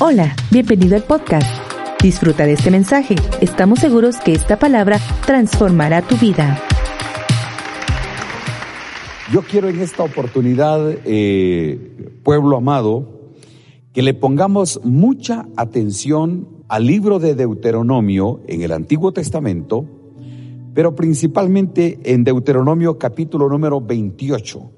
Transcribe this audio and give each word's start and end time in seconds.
Hola, 0.00 0.34
bienvenido 0.50 0.96
al 0.96 1.04
podcast. 1.04 1.46
Disfruta 2.02 2.44
de 2.46 2.54
este 2.54 2.72
mensaje. 2.72 3.14
Estamos 3.40 3.78
seguros 3.78 4.16
que 4.16 4.32
esta 4.32 4.58
palabra 4.58 4.98
transformará 5.24 6.02
tu 6.02 6.16
vida. 6.16 6.60
Yo 9.32 9.42
quiero 9.42 9.68
en 9.68 9.78
esta 9.80 10.02
oportunidad, 10.02 10.80
eh, 11.04 12.10
pueblo 12.24 12.56
amado, 12.56 13.30
que 13.92 14.02
le 14.02 14.14
pongamos 14.14 14.80
mucha 14.82 15.46
atención 15.56 16.48
al 16.66 16.86
libro 16.86 17.20
de 17.20 17.36
Deuteronomio 17.36 18.40
en 18.48 18.62
el 18.62 18.72
Antiguo 18.72 19.12
Testamento, 19.12 19.86
pero 20.74 20.96
principalmente 20.96 22.00
en 22.02 22.24
Deuteronomio 22.24 22.98
capítulo 22.98 23.48
número 23.48 23.80
28. 23.80 24.72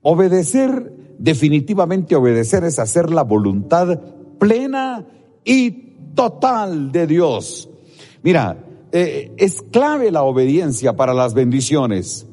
Obedecer, 0.00 0.94
definitivamente 1.18 2.16
obedecer 2.16 2.64
es 2.64 2.78
hacer 2.78 3.10
la 3.10 3.22
voluntad 3.22 4.13
plena 4.44 5.06
y 5.42 5.70
total 6.14 6.92
de 6.92 7.06
Dios. 7.06 7.66
Mira, 8.22 8.62
eh, 8.92 9.32
es 9.38 9.62
clave 9.62 10.10
la 10.10 10.22
obediencia 10.22 10.94
para 10.94 11.14
las 11.14 11.32
bendiciones. 11.32 12.26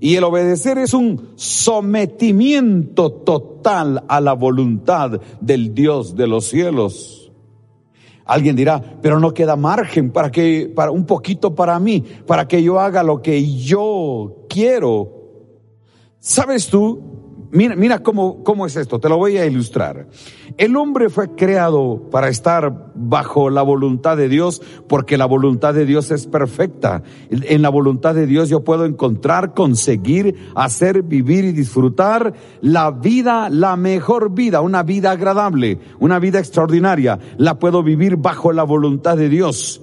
Y 0.00 0.16
el 0.16 0.24
obedecer 0.24 0.78
es 0.78 0.94
un 0.94 1.32
sometimiento 1.34 3.12
total 3.12 4.04
a 4.08 4.22
la 4.22 4.32
voluntad 4.32 5.20
del 5.42 5.74
Dios 5.74 6.16
de 6.16 6.26
los 6.28 6.46
cielos. 6.46 7.30
Alguien 8.24 8.56
dirá, 8.56 8.82
pero 9.02 9.20
no 9.20 9.34
queda 9.34 9.54
margen 9.54 10.12
para 10.12 10.30
que, 10.30 10.72
para 10.74 10.92
un 10.92 11.04
poquito 11.04 11.54
para 11.54 11.78
mí, 11.78 12.02
para 12.26 12.48
que 12.48 12.62
yo 12.62 12.80
haga 12.80 13.02
lo 13.02 13.20
que 13.20 13.54
yo 13.54 14.46
quiero. 14.48 15.12
¿Sabes 16.20 16.68
tú? 16.68 17.13
Mira, 17.54 17.76
mira 17.76 18.02
cómo, 18.02 18.42
cómo 18.42 18.66
es 18.66 18.74
esto, 18.74 18.98
te 18.98 19.08
lo 19.08 19.16
voy 19.16 19.38
a 19.38 19.46
ilustrar. 19.46 20.08
El 20.56 20.76
hombre 20.76 21.08
fue 21.08 21.36
creado 21.36 22.08
para 22.10 22.28
estar 22.28 22.90
bajo 22.96 23.48
la 23.48 23.62
voluntad 23.62 24.16
de 24.16 24.28
Dios 24.28 24.60
porque 24.88 25.16
la 25.16 25.26
voluntad 25.26 25.72
de 25.72 25.86
Dios 25.86 26.10
es 26.10 26.26
perfecta. 26.26 27.04
En 27.30 27.62
la 27.62 27.68
voluntad 27.68 28.16
de 28.16 28.26
Dios 28.26 28.48
yo 28.48 28.64
puedo 28.64 28.84
encontrar, 28.84 29.54
conseguir, 29.54 30.34
hacer, 30.56 31.04
vivir 31.04 31.44
y 31.44 31.52
disfrutar 31.52 32.34
la 32.60 32.90
vida, 32.90 33.48
la 33.50 33.76
mejor 33.76 34.34
vida, 34.34 34.60
una 34.60 34.82
vida 34.82 35.12
agradable, 35.12 35.78
una 36.00 36.18
vida 36.18 36.40
extraordinaria. 36.40 37.20
La 37.36 37.60
puedo 37.60 37.84
vivir 37.84 38.16
bajo 38.16 38.52
la 38.52 38.64
voluntad 38.64 39.16
de 39.16 39.28
Dios. 39.28 39.80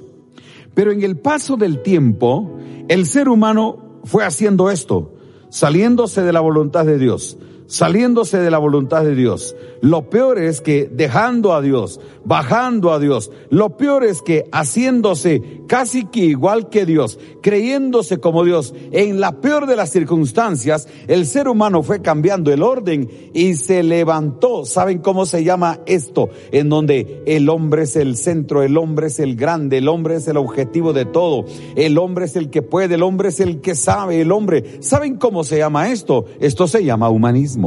Pero 0.73 0.91
en 0.91 1.03
el 1.03 1.17
paso 1.19 1.55
del 1.55 1.81
tiempo, 1.81 2.57
el 2.89 3.05
ser 3.05 3.29
humano 3.29 4.01
fue 4.03 4.25
haciendo 4.25 4.69
esto, 4.69 5.13
saliéndose 5.47 6.21
de 6.21 6.33
la 6.33 6.41
voluntad 6.41 6.85
de 6.85 6.97
Dios 6.97 7.37
saliéndose 7.71 8.37
de 8.37 8.51
la 8.51 8.57
voluntad 8.57 9.03
de 9.05 9.15
Dios. 9.15 9.55
Lo 9.79 10.09
peor 10.09 10.37
es 10.39 10.59
que 10.59 10.89
dejando 10.91 11.53
a 11.53 11.61
Dios, 11.61 12.01
bajando 12.25 12.91
a 12.91 12.99
Dios, 12.99 13.31
lo 13.49 13.77
peor 13.77 14.03
es 14.03 14.21
que 14.21 14.45
haciéndose 14.51 15.61
casi 15.67 16.05
que 16.05 16.19
igual 16.19 16.69
que 16.69 16.85
Dios, 16.85 17.17
creyéndose 17.41 18.19
como 18.19 18.43
Dios, 18.43 18.75
en 18.91 19.21
la 19.21 19.39
peor 19.39 19.67
de 19.67 19.77
las 19.77 19.89
circunstancias, 19.89 20.89
el 21.07 21.25
ser 21.25 21.47
humano 21.47 21.81
fue 21.81 22.01
cambiando 22.01 22.51
el 22.51 22.61
orden 22.61 23.09
y 23.33 23.53
se 23.53 23.83
levantó. 23.83 24.65
¿Saben 24.65 24.99
cómo 24.99 25.25
se 25.25 25.45
llama 25.45 25.79
esto? 25.85 26.29
En 26.51 26.67
donde 26.67 27.23
el 27.25 27.47
hombre 27.47 27.83
es 27.83 27.95
el 27.95 28.17
centro, 28.17 28.63
el 28.63 28.77
hombre 28.77 29.07
es 29.07 29.19
el 29.19 29.37
grande, 29.37 29.77
el 29.77 29.87
hombre 29.87 30.15
es 30.15 30.27
el 30.27 30.35
objetivo 30.35 30.91
de 30.91 31.05
todo, 31.05 31.45
el 31.77 31.97
hombre 31.97 32.25
es 32.25 32.35
el 32.35 32.49
que 32.49 32.61
puede, 32.61 32.95
el 32.95 33.03
hombre 33.03 33.29
es 33.29 33.39
el 33.39 33.61
que 33.61 33.75
sabe, 33.75 34.19
el 34.19 34.33
hombre. 34.33 34.81
¿Saben 34.81 35.15
cómo 35.15 35.45
se 35.45 35.57
llama 35.57 35.89
esto? 35.89 36.25
Esto 36.41 36.67
se 36.67 36.83
llama 36.83 37.09
humanismo. 37.09 37.60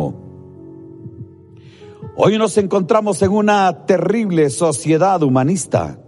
Hoy 2.17 2.39
nos 2.39 2.57
encontramos 2.59 3.23
en 3.23 3.31
una 3.33 3.87
terrible 3.87 4.51
sociedad 4.51 5.23
humanista. 5.23 5.99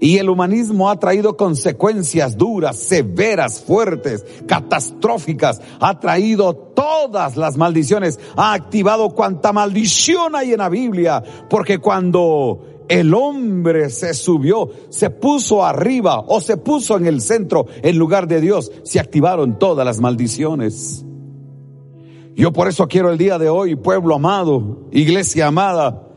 Y 0.00 0.18
el 0.18 0.28
humanismo 0.28 0.90
ha 0.90 0.98
traído 0.98 1.36
consecuencias 1.36 2.36
duras, 2.36 2.76
severas, 2.76 3.60
fuertes, 3.60 4.24
catastróficas. 4.48 5.60
Ha 5.78 6.00
traído 6.00 6.54
todas 6.54 7.36
las 7.36 7.56
maldiciones. 7.56 8.18
Ha 8.36 8.52
activado 8.52 9.10
cuanta 9.10 9.52
maldición 9.52 10.34
hay 10.34 10.52
en 10.52 10.58
la 10.58 10.68
Biblia. 10.68 11.22
Porque 11.48 11.78
cuando 11.78 12.82
el 12.88 13.14
hombre 13.14 13.90
se 13.90 14.12
subió, 14.12 14.70
se 14.88 15.10
puso 15.10 15.64
arriba 15.64 16.18
o 16.26 16.40
se 16.40 16.56
puso 16.56 16.96
en 16.96 17.06
el 17.06 17.20
centro 17.20 17.66
en 17.82 17.96
lugar 17.96 18.26
de 18.26 18.40
Dios, 18.40 18.72
se 18.82 18.98
activaron 18.98 19.58
todas 19.58 19.86
las 19.86 20.00
maldiciones. 20.00 21.04
Yo 22.34 22.52
por 22.52 22.68
eso 22.68 22.88
quiero 22.88 23.10
el 23.10 23.18
día 23.18 23.38
de 23.38 23.48
hoy, 23.48 23.76
pueblo 23.76 24.14
amado, 24.14 24.88
iglesia 24.90 25.48
amada, 25.48 26.08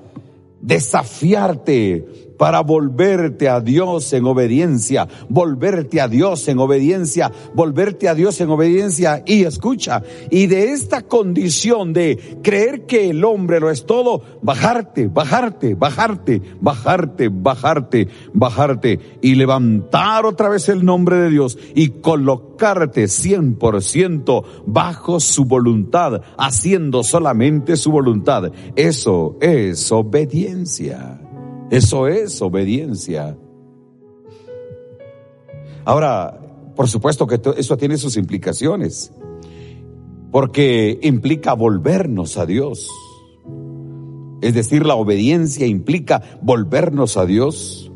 desafiarte 0.61 2.24
para 2.37 2.61
volverte 2.61 3.49
a 3.49 3.59
Dios 3.59 4.11
en 4.13 4.25
obediencia, 4.25 5.07
volverte 5.29 6.01
a 6.01 6.07
Dios 6.07 6.47
en 6.47 6.59
obediencia, 6.59 7.31
volverte 7.53 8.09
a 8.09 8.15
Dios 8.15 8.39
en 8.41 8.49
obediencia 8.49 9.23
y 9.25 9.43
escucha, 9.43 10.03
y 10.29 10.47
de 10.47 10.71
esta 10.71 11.01
condición 11.01 11.93
de 11.93 12.39
creer 12.43 12.85
que 12.85 13.09
el 13.09 13.23
hombre 13.23 13.59
lo 13.59 13.69
es 13.69 13.85
todo, 13.85 14.21
bajarte, 14.41 15.07
bajarte, 15.07 15.75
bajarte, 15.75 16.41
bajarte, 16.61 17.29
bajarte, 17.29 18.07
bajarte 18.33 18.99
y 19.21 19.35
levantar 19.35 20.25
otra 20.25 20.49
vez 20.49 20.69
el 20.69 20.85
nombre 20.85 21.17
de 21.17 21.29
Dios 21.29 21.57
y 21.73 21.89
colocarte 21.89 23.05
100% 23.05 24.43
bajo 24.65 25.19
su 25.19 25.45
voluntad, 25.45 26.21
haciendo 26.37 27.03
solamente 27.03 27.75
su 27.77 27.91
voluntad. 27.91 28.51
Eso 28.75 29.37
es 29.41 29.91
obediencia. 29.91 31.24
Eso 31.69 32.07
es 32.07 32.41
obediencia. 32.41 33.37
Ahora, 35.83 36.39
por 36.75 36.87
supuesto 36.87 37.25
que 37.25 37.39
eso 37.57 37.77
tiene 37.77 37.97
sus 37.97 38.17
implicaciones, 38.17 39.11
porque 40.31 40.99
implica 41.01 41.53
volvernos 41.53 42.37
a 42.37 42.45
Dios. 42.45 42.89
Es 44.41 44.53
decir, 44.53 44.85
la 44.85 44.95
obediencia 44.95 45.65
implica 45.65 46.21
volvernos 46.41 47.17
a 47.17 47.25
Dios. 47.25 47.91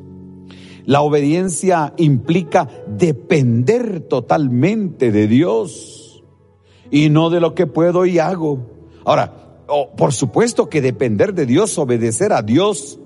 La 0.86 1.02
obediencia 1.02 1.94
implica 1.98 2.68
depender 2.88 4.00
totalmente 4.02 5.12
de 5.12 5.28
Dios 5.28 6.24
y 6.90 7.10
no 7.10 7.30
de 7.30 7.40
lo 7.40 7.54
que 7.54 7.68
puedo 7.68 8.06
y 8.06 8.18
hago. 8.18 8.60
Ahora, 9.06 9.62
por 9.96 10.14
supuesto 10.14 10.70
que 10.70 10.82
depender 10.82 11.34
de 11.34 11.46
Dios, 11.46 11.78
obedecer 11.78 12.34
a 12.34 12.42
Dios, 12.42 13.00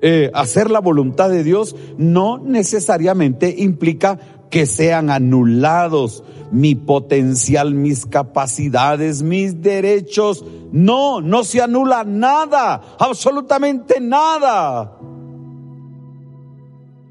eh, 0.00 0.30
hacer 0.34 0.70
la 0.70 0.80
voluntad 0.80 1.28
de 1.30 1.42
Dios 1.42 1.74
no 1.96 2.38
necesariamente 2.38 3.54
implica 3.58 4.18
que 4.50 4.66
sean 4.66 5.10
anulados 5.10 6.22
mi 6.50 6.74
potencial, 6.74 7.74
mis 7.74 8.06
capacidades, 8.06 9.22
mis 9.22 9.60
derechos. 9.60 10.44
No, 10.72 11.20
no 11.20 11.44
se 11.44 11.62
anula 11.62 12.04
nada, 12.04 12.80
absolutamente 12.98 14.00
nada. 14.00 14.98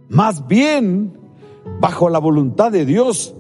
Más 0.10 0.48
bien, 0.48 1.18
bajo 1.80 2.10
la 2.10 2.20
voluntad 2.20 2.72
de 2.72 2.86
Dios, 2.86 3.36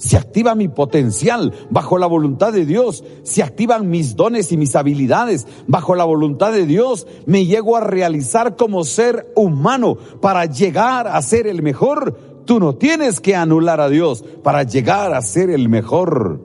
se 0.00 0.16
activa 0.16 0.54
mi 0.54 0.68
potencial 0.68 1.52
bajo 1.68 1.98
la 1.98 2.06
voluntad 2.06 2.54
de 2.54 2.64
Dios, 2.64 3.04
se 3.22 3.42
activan 3.42 3.90
mis 3.90 4.16
dones 4.16 4.50
y 4.50 4.56
mis 4.56 4.74
habilidades 4.74 5.46
bajo 5.66 5.94
la 5.94 6.04
voluntad 6.04 6.52
de 6.52 6.64
Dios, 6.64 7.06
me 7.26 7.44
llego 7.44 7.76
a 7.76 7.82
realizar 7.82 8.56
como 8.56 8.84
ser 8.84 9.30
humano 9.36 9.98
para 10.22 10.46
llegar 10.46 11.06
a 11.06 11.20
ser 11.20 11.46
el 11.46 11.62
mejor. 11.62 12.42
Tú 12.46 12.60
no 12.60 12.76
tienes 12.76 13.20
que 13.20 13.36
anular 13.36 13.78
a 13.82 13.90
Dios 13.90 14.24
para 14.42 14.62
llegar 14.62 15.12
a 15.12 15.20
ser 15.20 15.50
el 15.50 15.68
mejor. 15.68 16.40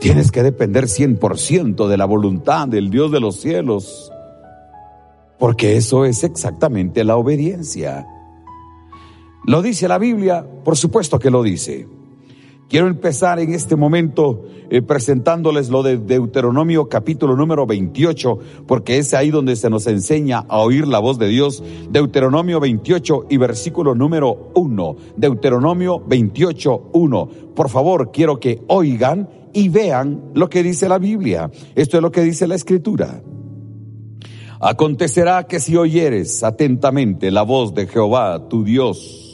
Tienes 0.00 0.32
que 0.32 0.42
depender 0.42 0.86
100% 0.86 1.86
de 1.86 1.96
la 1.96 2.04
voluntad 2.04 2.66
del 2.66 2.90
Dios 2.90 3.12
de 3.12 3.20
los 3.20 3.36
cielos, 3.36 4.10
porque 5.38 5.76
eso 5.76 6.04
es 6.04 6.24
exactamente 6.24 7.04
la 7.04 7.16
obediencia. 7.16 8.08
¿Lo 9.44 9.62
dice 9.62 9.86
la 9.86 9.98
Biblia? 9.98 10.44
Por 10.64 10.76
supuesto 10.76 11.20
que 11.20 11.30
lo 11.30 11.44
dice. 11.44 11.86
Quiero 12.68 12.86
empezar 12.88 13.38
en 13.40 13.54
este 13.54 13.76
momento 13.76 14.44
eh, 14.68 14.82
presentándoles 14.82 15.70
lo 15.70 15.82
de 15.82 15.96
Deuteronomio 15.96 16.86
capítulo 16.90 17.34
número 17.34 17.66
28, 17.66 18.38
porque 18.66 18.98
es 18.98 19.14
ahí 19.14 19.30
donde 19.30 19.56
se 19.56 19.70
nos 19.70 19.86
enseña 19.86 20.44
a 20.48 20.58
oír 20.58 20.86
la 20.86 20.98
voz 20.98 21.18
de 21.18 21.28
Dios. 21.28 21.62
Deuteronomio 21.90 22.60
28 22.60 23.24
y 23.30 23.38
versículo 23.38 23.94
número 23.94 24.50
1. 24.54 24.96
Deuteronomio 25.16 25.98
28, 26.06 26.90
1. 26.92 27.28
Por 27.56 27.70
favor, 27.70 28.10
quiero 28.12 28.38
que 28.38 28.60
oigan 28.66 29.30
y 29.54 29.70
vean 29.70 30.24
lo 30.34 30.50
que 30.50 30.62
dice 30.62 30.90
la 30.90 30.98
Biblia. 30.98 31.50
Esto 31.74 31.96
es 31.96 32.02
lo 32.02 32.12
que 32.12 32.20
dice 32.20 32.46
la 32.46 32.56
Escritura. 32.56 33.22
Acontecerá 34.60 35.46
que 35.46 35.58
si 35.58 35.74
oyeres 35.74 36.44
atentamente 36.44 37.30
la 37.30 37.42
voz 37.44 37.72
de 37.72 37.86
Jehová, 37.86 38.46
tu 38.50 38.62
Dios, 38.62 39.27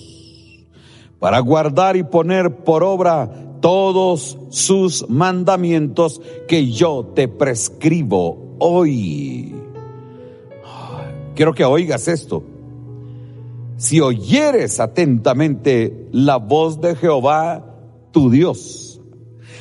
para 1.25 1.39
guardar 1.39 1.97
y 1.97 2.03
poner 2.03 2.55
por 2.65 2.85
obra 2.85 3.31
todos 3.63 4.37
sus 4.51 5.09
mandamientos 5.09 6.21
que 6.47 6.71
yo 6.71 7.13
te 7.15 7.29
prescribo 7.29 8.57
hoy. 8.59 9.55
Quiero 11.35 11.55
que 11.55 11.65
oigas 11.65 12.09
esto. 12.09 12.43
Si 13.79 14.03
oyeres 14.03 14.81
atentamente 14.81 16.09
la 16.13 16.37
voz 16.37 16.79
de 16.83 16.95
Jehová, 16.95 17.75
tu 18.11 18.29
Dios, 18.29 18.84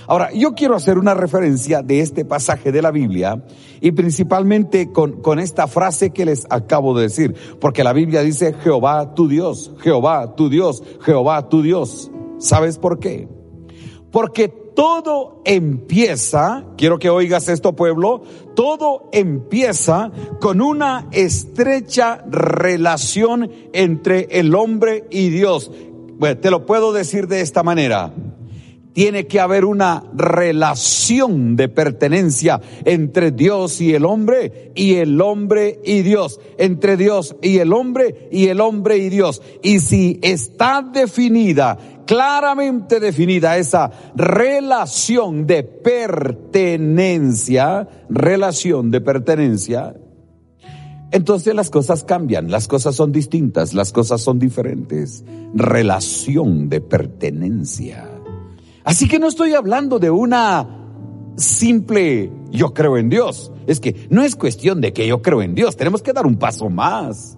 Ahora, 0.07 0.31
yo 0.33 0.53
quiero 0.53 0.75
hacer 0.75 0.97
una 0.97 1.13
referencia 1.13 1.81
de 1.81 2.01
este 2.01 2.25
pasaje 2.25 2.71
de 2.71 2.81
la 2.81 2.91
Biblia 2.91 3.44
y 3.81 3.91
principalmente 3.91 4.91
con, 4.91 5.21
con 5.21 5.39
esta 5.39 5.67
frase 5.67 6.11
que 6.11 6.25
les 6.25 6.45
acabo 6.50 6.95
de 6.95 7.03
decir, 7.03 7.35
porque 7.59 7.83
la 7.83 7.94
Biblia 7.94 8.21
dice 8.21 8.53
Jehová 8.53 9.13
tu 9.15 9.27
Dios, 9.27 9.71
Jehová 9.79 10.35
tu 10.35 10.50
Dios, 10.50 10.83
Jehová 11.01 11.50
tu 11.50 11.61
Dios. 11.61 12.11
¿Sabes 12.39 12.77
por 12.77 13.00
qué? 13.00 13.27
Porque 14.11 14.50
todo 14.75 15.41
empieza, 15.45 16.65
quiero 16.77 17.00
que 17.00 17.09
oigas 17.09 17.47
esto 17.47 17.75
pueblo, 17.75 18.23
todo 18.55 19.09
empieza 19.11 20.11
con 20.39 20.61
una 20.61 21.07
estrecha 21.11 22.23
relación 22.27 23.51
entre 23.73 24.27
el 24.31 24.55
hombre 24.55 25.05
y 25.09 25.29
Dios. 25.29 25.71
Bueno, 26.17 26.39
te 26.39 26.51
lo 26.51 26.65
puedo 26.65 26.94
decir 26.94 27.27
de 27.27 27.41
esta 27.41 27.63
manera 27.63 28.13
tiene 28.93 29.27
que 29.27 29.39
haber 29.39 29.65
una 29.65 30.03
relación 30.13 31.55
de 31.55 31.67
pertenencia 31.67 32.61
entre 32.85 33.31
Dios 33.31 33.81
y 33.81 33.93
el 33.93 34.05
hombre 34.05 34.71
y 34.75 34.95
el 34.95 35.19
hombre 35.19 35.79
y 35.83 36.03
Dios, 36.03 36.39
entre 36.57 36.95
Dios 36.95 37.35
y 37.41 37.57
el 37.57 37.73
hombre 37.73 38.29
y 38.31 38.47
el 38.47 38.61
hombre 38.61 38.97
y 38.97 39.09
Dios. 39.09 39.41
Y 39.63 39.79
si 39.79 40.19
está 40.21 40.81
definida, 40.81 41.77
claramente 42.05 42.99
definida 42.99 43.57
esa 43.57 43.89
relación 44.15 45.47
de 45.47 45.63
pertenencia, 45.63 46.67
relación 48.09 48.91
de 48.91 49.01
pertenencia, 49.01 49.95
entonces 51.11 51.53
las 51.53 51.69
cosas 51.69 52.03
cambian, 52.03 52.49
las 52.49 52.67
cosas 52.67 52.95
son 52.95 53.11
distintas, 53.11 53.75
las 53.75 53.91
cosas 53.91 54.19
son 54.21 54.39
diferentes. 54.39 55.23
Relación 55.53 56.69
de 56.69 56.81
pertenencia. 56.81 58.12
Así 58.83 59.07
que 59.07 59.19
no 59.19 59.27
estoy 59.27 59.53
hablando 59.53 60.00
de 60.00 60.09
una 60.09 60.68
simple 61.35 62.31
yo 62.51 62.74
creo 62.74 62.97
en 62.97 63.09
Dios. 63.09 63.51
Es 63.68 63.80
que 63.80 64.07
no 64.09 64.24
es 64.24 64.35
cuestión 64.35 64.81
de 64.81 64.94
que 64.94 65.07
yo 65.07 65.21
creo 65.21 65.41
en 65.41 65.56
Dios, 65.56 65.75
tenemos 65.75 66.01
que 66.01 66.13
dar 66.13 66.25
un 66.25 66.38
paso 66.38 66.69
más. 66.69 67.38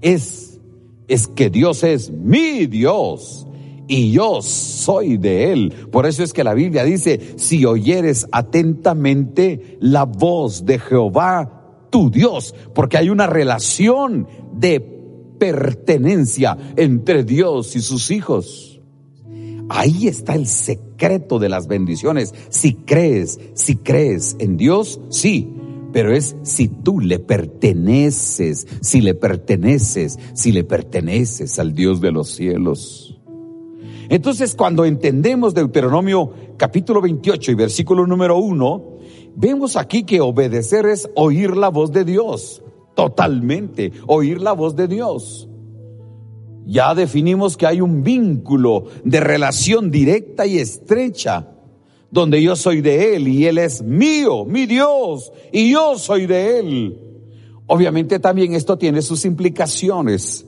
Es, 0.00 0.60
es 1.08 1.26
que 1.26 1.50
Dios 1.50 1.82
es 1.82 2.10
mi 2.10 2.66
Dios 2.66 3.46
y 3.88 4.12
yo 4.12 4.42
soy 4.42 5.16
de 5.16 5.52
Él. 5.52 5.72
Por 5.90 6.06
eso 6.06 6.22
es 6.22 6.32
que 6.32 6.44
la 6.44 6.54
Biblia 6.54 6.84
dice, 6.84 7.34
si 7.36 7.64
oyeres 7.64 8.26
atentamente 8.30 9.78
la 9.80 10.04
voz 10.04 10.64
de 10.64 10.78
Jehová, 10.78 11.86
tu 11.90 12.10
Dios, 12.10 12.54
porque 12.72 12.98
hay 12.98 13.10
una 13.10 13.26
relación 13.26 14.28
de 14.52 14.80
pertenencia 15.40 16.56
entre 16.76 17.24
Dios 17.24 17.74
y 17.74 17.80
sus 17.80 18.10
hijos. 18.12 18.69
Ahí 19.72 20.08
está 20.08 20.34
el 20.34 20.48
secreto 20.48 21.38
de 21.38 21.48
las 21.48 21.68
bendiciones. 21.68 22.34
Si 22.48 22.74
crees, 22.74 23.38
si 23.54 23.76
crees 23.76 24.34
en 24.40 24.56
Dios, 24.56 25.00
sí, 25.10 25.48
pero 25.92 26.12
es 26.12 26.34
si 26.42 26.66
tú 26.66 26.98
le 26.98 27.20
perteneces, 27.20 28.66
si 28.80 29.00
le 29.00 29.14
perteneces, 29.14 30.18
si 30.34 30.50
le 30.50 30.64
perteneces 30.64 31.56
al 31.60 31.72
Dios 31.72 32.00
de 32.00 32.10
los 32.10 32.30
cielos. 32.30 33.16
Entonces, 34.08 34.56
cuando 34.56 34.84
entendemos 34.84 35.54
Deuteronomio 35.54 36.32
capítulo 36.56 37.00
28 37.00 37.52
y 37.52 37.54
versículo 37.54 38.08
número 38.08 38.38
1, 38.38 38.98
vemos 39.36 39.76
aquí 39.76 40.02
que 40.02 40.20
obedecer 40.20 40.84
es 40.86 41.08
oír 41.14 41.56
la 41.56 41.68
voz 41.68 41.92
de 41.92 42.04
Dios, 42.04 42.60
totalmente, 42.96 43.92
oír 44.08 44.40
la 44.40 44.52
voz 44.52 44.74
de 44.74 44.88
Dios. 44.88 45.48
Ya 46.66 46.94
definimos 46.94 47.56
que 47.56 47.66
hay 47.66 47.80
un 47.80 48.02
vínculo 48.02 48.84
de 49.04 49.20
relación 49.20 49.90
directa 49.90 50.46
y 50.46 50.58
estrecha, 50.58 51.48
donde 52.10 52.42
yo 52.42 52.56
soy 52.56 52.80
de 52.80 53.16
Él 53.16 53.28
y 53.28 53.46
Él 53.46 53.58
es 53.58 53.82
mío, 53.82 54.44
mi 54.44 54.66
Dios, 54.66 55.32
y 55.52 55.72
yo 55.72 55.98
soy 55.98 56.26
de 56.26 56.58
Él. 56.58 57.00
Obviamente 57.66 58.18
también 58.18 58.54
esto 58.54 58.78
tiene 58.78 59.02
sus 59.02 59.24
implicaciones, 59.24 60.46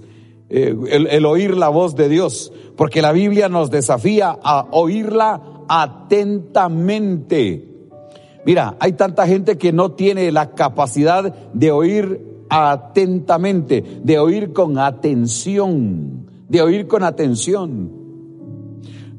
eh, 0.49 0.75
el, 0.91 1.06
el 1.06 1.25
oír 1.25 1.56
la 1.56 1.69
voz 1.69 1.94
de 1.97 2.09
Dios, 2.09 2.53
porque 2.76 3.00
la 3.00 3.12
Biblia 3.12 3.49
nos 3.49 3.70
desafía 3.70 4.37
a 4.43 4.69
oírla 4.73 5.41
atentamente. 5.69 7.69
Mira, 8.44 8.76
hay 8.81 8.93
tanta 8.93 9.26
gente 9.26 9.56
que 9.56 9.73
no 9.73 9.93
tiene 9.93 10.32
la 10.32 10.50
capacidad 10.50 11.32
de 11.53 11.70
oír 11.70 12.31
atentamente, 12.52 13.82
de 14.02 14.19
oír 14.19 14.52
con 14.52 14.78
atención, 14.78 16.26
de 16.49 16.60
oír 16.60 16.87
con 16.87 17.02
atención. 17.02 17.90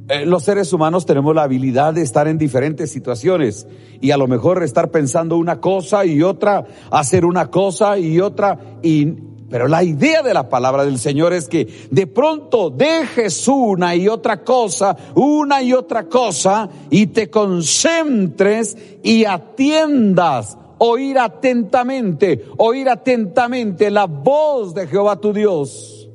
Eh, 0.08 0.26
los 0.26 0.44
seres 0.44 0.72
humanos 0.72 1.06
tenemos 1.06 1.34
la 1.34 1.44
habilidad 1.44 1.94
de 1.94 2.04
estar 2.04 2.28
en 2.28 2.38
diferentes 2.38 2.92
situaciones 2.92 3.66
y 4.02 4.12
a 4.12 4.18
lo 4.18 4.28
mejor 4.28 4.62
estar 4.62 4.92
pensando 4.92 5.38
una 5.38 5.60
cosa 5.60 6.06
y 6.06 6.22
otra, 6.22 6.66
hacer 6.92 7.26
una 7.26 7.50
cosa 7.50 7.98
y 7.98 8.20
otra 8.20 8.60
y 8.84 9.16
pero 9.50 9.68
la 9.68 9.84
idea 9.84 10.24
de 10.24 10.34
la 10.34 10.50
palabra 10.50 10.84
del 10.84 10.98
Señor 10.98 11.32
es 11.32 11.48
que 11.48 11.68
de 11.92 12.08
pronto 12.08 12.72
dejes 12.72 13.48
una 13.48 13.96
y 13.96 14.08
otra 14.08 14.44
cosa, 14.44 14.98
una 15.14 15.62
y 15.62 15.74
otra 15.74 16.06
cosa, 16.10 16.68
y 16.90 17.06
te 17.06 17.30
concentres 17.30 18.76
y 19.04 19.26
atiendas 19.26 20.58
oír 20.86 21.18
atentamente, 21.18 22.46
oír 22.58 22.90
atentamente 22.90 23.90
la 23.90 24.06
voz 24.06 24.74
de 24.74 24.86
Jehová 24.86 25.16
tu 25.16 25.32
Dios. 25.32 26.10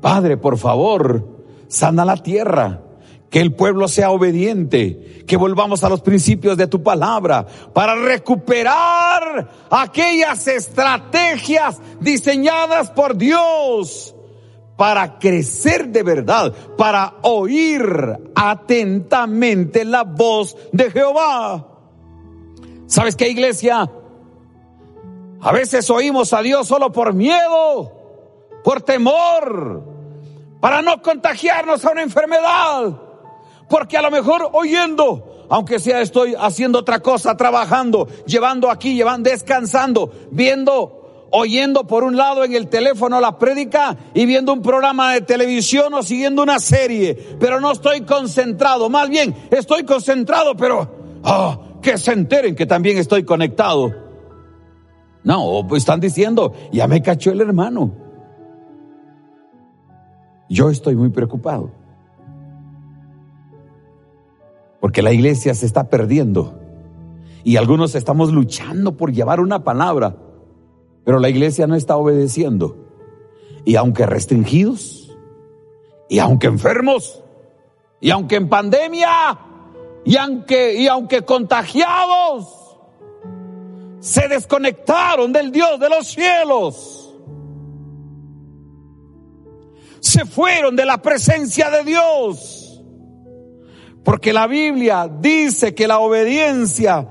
Padre, 0.00 0.38
por 0.38 0.56
favor, 0.56 1.44
sana 1.68 2.06
la 2.06 2.16
tierra, 2.16 2.80
que 3.28 3.40
el 3.40 3.54
pueblo 3.54 3.88
sea 3.88 4.10
obediente, 4.10 5.24
que 5.26 5.36
volvamos 5.36 5.84
a 5.84 5.90
los 5.90 6.00
principios 6.00 6.56
de 6.56 6.66
tu 6.66 6.82
palabra 6.82 7.46
para 7.74 7.94
recuperar 7.94 9.50
aquellas 9.68 10.46
estrategias 10.48 11.78
diseñadas 12.00 12.90
por 12.90 13.18
Dios 13.18 14.14
para 14.78 15.18
crecer 15.18 15.88
de 15.88 16.02
verdad, 16.02 16.54
para 16.76 17.14
oír 17.22 17.82
atentamente 18.34 19.84
la 19.84 20.04
voz 20.04 20.56
de 20.72 20.90
Jehová. 20.90 21.75
¿Sabes 22.86 23.16
qué, 23.16 23.28
iglesia? 23.28 23.90
A 25.40 25.52
veces 25.52 25.90
oímos 25.90 26.32
a 26.32 26.42
Dios 26.42 26.66
solo 26.66 26.92
por 26.92 27.12
miedo, 27.12 27.92
por 28.64 28.82
temor, 28.82 29.84
para 30.60 30.82
no 30.82 31.02
contagiarnos 31.02 31.84
a 31.84 31.90
una 31.90 32.02
enfermedad. 32.02 33.00
Porque 33.68 33.96
a 33.96 34.02
lo 34.02 34.10
mejor 34.10 34.48
oyendo, 34.52 35.46
aunque 35.48 35.78
sea 35.78 36.00
estoy 36.00 36.34
haciendo 36.38 36.78
otra 36.78 37.00
cosa, 37.00 37.36
trabajando, 37.36 38.06
llevando 38.26 38.70
aquí, 38.70 38.94
llevando, 38.94 39.30
descansando, 39.30 40.12
viendo, 40.30 41.28
oyendo 41.32 41.86
por 41.86 42.04
un 42.04 42.16
lado 42.16 42.44
en 42.44 42.54
el 42.54 42.68
teléfono 42.68 43.20
la 43.20 43.36
prédica 43.36 43.96
y 44.14 44.24
viendo 44.26 44.52
un 44.52 44.62
programa 44.62 45.14
de 45.14 45.22
televisión 45.22 45.92
o 45.94 46.02
siguiendo 46.04 46.42
una 46.42 46.60
serie, 46.60 47.36
pero 47.40 47.60
no 47.60 47.72
estoy 47.72 48.02
concentrado. 48.02 48.88
Más 48.88 49.08
bien, 49.08 49.34
estoy 49.50 49.84
concentrado, 49.84 50.56
pero 50.56 50.88
oh, 51.24 51.65
que 51.86 51.98
se 51.98 52.12
enteren 52.12 52.56
que 52.56 52.66
también 52.66 52.98
estoy 52.98 53.22
conectado. 53.22 53.94
No, 55.22 55.64
están 55.76 56.00
diciendo, 56.00 56.52
ya 56.72 56.88
me 56.88 57.00
cachó 57.00 57.30
el 57.30 57.40
hermano. 57.40 57.92
Yo 60.48 60.68
estoy 60.68 60.96
muy 60.96 61.10
preocupado. 61.10 61.70
Porque 64.80 65.00
la 65.00 65.12
iglesia 65.12 65.54
se 65.54 65.64
está 65.64 65.88
perdiendo. 65.88 66.58
Y 67.44 67.56
algunos 67.56 67.94
estamos 67.94 68.32
luchando 68.32 68.96
por 68.96 69.12
llevar 69.12 69.38
una 69.38 69.62
palabra. 69.62 70.16
Pero 71.04 71.20
la 71.20 71.28
iglesia 71.28 71.68
no 71.68 71.76
está 71.76 71.96
obedeciendo. 71.96 72.76
Y 73.64 73.76
aunque 73.76 74.06
restringidos, 74.06 75.16
y 76.08 76.18
aunque 76.18 76.48
enfermos, 76.48 77.22
Y 78.00 78.10
aunque 78.10 78.36
en 78.36 78.48
pandemia, 78.48 79.38
y 80.06 80.16
aunque, 80.16 80.74
y 80.74 80.86
aunque 80.86 81.22
contagiados, 81.22 82.46
se 83.98 84.28
desconectaron 84.28 85.32
del 85.32 85.50
Dios 85.50 85.80
de 85.80 85.88
los 85.88 86.06
cielos. 86.06 87.12
Se 89.98 90.24
fueron 90.24 90.76
de 90.76 90.86
la 90.86 91.02
presencia 91.02 91.70
de 91.70 91.82
Dios. 91.82 92.80
Porque 94.04 94.32
la 94.32 94.46
Biblia 94.46 95.10
dice 95.20 95.74
que 95.74 95.88
la 95.88 95.98
obediencia 95.98 97.08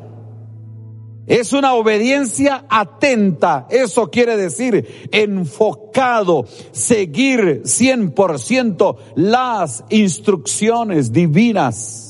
es 1.27 1.51
una 1.51 1.73
obediencia 1.73 2.65
atenta, 2.69 3.67
eso 3.69 4.09
quiere 4.09 4.37
decir 4.37 5.09
enfocado, 5.11 6.45
seguir 6.71 7.63
100% 7.63 8.95
las 9.15 9.83
instrucciones 9.89 11.11
divinas. 11.11 12.04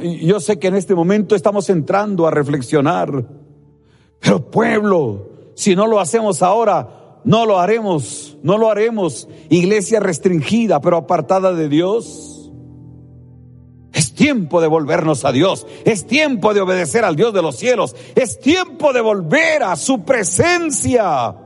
Yo 0.00 0.40
sé 0.40 0.58
que 0.58 0.68
en 0.68 0.76
este 0.76 0.94
momento 0.94 1.34
estamos 1.34 1.68
entrando 1.70 2.26
a 2.26 2.30
reflexionar, 2.30 3.26
pero 4.18 4.50
pueblo, 4.50 5.30
si 5.54 5.74
no 5.74 5.86
lo 5.86 6.00
hacemos 6.00 6.42
ahora, 6.42 7.20
no 7.24 7.46
lo 7.46 7.58
haremos, 7.58 8.36
no 8.42 8.58
lo 8.58 8.70
haremos. 8.70 9.28
Iglesia 9.48 10.00
restringida, 10.00 10.80
pero 10.80 10.96
apartada 10.96 11.52
de 11.52 11.68
Dios. 11.68 12.50
Es 13.92 14.14
tiempo 14.14 14.60
de 14.60 14.68
volvernos 14.68 15.24
a 15.24 15.32
Dios. 15.32 15.66
Es 15.84 16.06
tiempo 16.06 16.54
de 16.54 16.62
obedecer 16.62 17.04
al 17.04 17.16
Dios 17.16 17.34
de 17.34 17.42
los 17.42 17.56
cielos. 17.56 17.94
Es 18.14 18.40
tiempo 18.40 18.92
de 18.92 19.00
volver 19.00 19.62
a 19.62 19.76
su 19.76 20.04
presencia. 20.04 21.36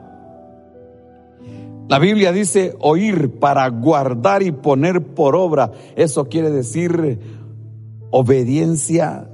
La 1.89 1.99
Biblia 2.01 2.33
dice 2.33 2.75
oír 2.81 3.39
para 3.39 3.69
guardar 3.69 4.43
y 4.43 4.53
poner 4.53 5.15
por 5.15 5.37
obra. 5.37 5.73
Eso 5.95 6.29
quiere 6.29 6.51
decir 6.51 7.36
obediencia 8.11 9.31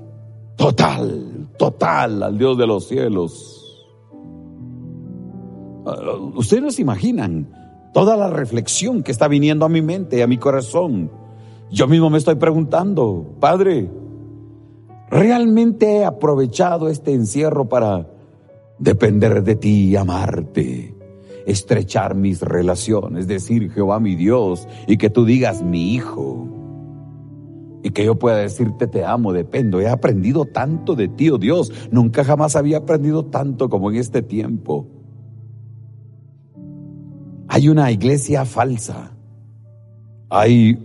total, 0.57 1.49
total 1.59 2.23
al 2.23 2.39
Dios 2.39 2.59
de 2.59 2.67
los 2.67 2.89
cielos. 2.89 3.59
Ustedes 6.35 6.63
no 6.63 6.71
se 6.71 6.83
imaginan 6.83 7.91
toda 7.93 8.17
la 8.17 8.31
reflexión 8.31 9.03
que 9.03 9.13
está 9.13 9.29
viniendo 9.29 9.65
a 9.67 9.69
mi 9.69 9.83
mente 9.83 10.23
a 10.23 10.27
mi 10.27 10.39
corazón 10.39 11.11
yo 11.73 11.89
mismo 11.89 12.11
me 12.11 12.19
estoy 12.19 12.35
preguntando, 12.35 13.35
Padre, 13.41 13.91
¿realmente 15.09 15.97
he 15.97 16.05
aprovechado 16.05 16.91
este 16.91 17.15
encierro 17.15 17.67
para 17.67 18.11
depender 18.79 19.43
de 19.43 19.57
ti 19.57 19.97
amarte? 19.97 20.95
Estrechar 21.47 22.15
mis 22.15 22.43
relaciones, 22.43 23.27
decir 23.27 23.73
Jehová 23.73 24.01
mi 24.01 24.17
Dios 24.17 24.69
y 24.87 24.99
que 24.99 25.09
tú 25.09 25.25
digas 25.25 25.63
mi 25.63 25.95
hijo. 25.95 26.47
Y 27.83 27.91
que 27.91 28.05
yo 28.05 28.19
pueda 28.19 28.37
decirte 28.37 28.87
te 28.87 29.05
amo, 29.05 29.33
dependo. 29.33 29.81
He 29.81 29.89
aprendido 29.89 30.45
tanto 30.45 30.95
de 30.95 31.09
ti, 31.09 31.31
oh 31.31 31.39
Dios. 31.39 31.73
Nunca 31.91 32.25
jamás 32.25 32.57
había 32.57 32.79
aprendido 32.79 33.25
tanto 33.25 33.69
como 33.69 33.91
en 33.91 33.97
este 33.97 34.23
tiempo. 34.23 34.87
Hay 37.49 37.69
una 37.69 37.91
iglesia 37.91 38.45
falsa. 38.45 39.13
Hay 40.31 40.79